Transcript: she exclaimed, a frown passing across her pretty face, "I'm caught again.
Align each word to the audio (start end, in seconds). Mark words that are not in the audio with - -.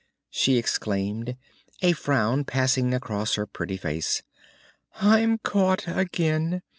she 0.31 0.57
exclaimed, 0.57 1.37
a 1.83 1.91
frown 1.91 2.43
passing 2.43 2.91
across 2.91 3.35
her 3.35 3.45
pretty 3.45 3.77
face, 3.77 4.23
"I'm 4.99 5.37
caught 5.37 5.87
again. 5.87 6.63